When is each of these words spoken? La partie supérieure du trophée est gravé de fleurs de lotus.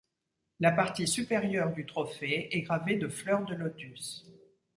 La 0.59 0.71
partie 0.71 1.07
supérieure 1.07 1.73
du 1.73 1.85
trophée 1.85 2.57
est 2.57 2.61
gravé 2.63 2.95
de 2.97 3.07
fleurs 3.07 3.45
de 3.45 3.53
lotus. 3.53 4.25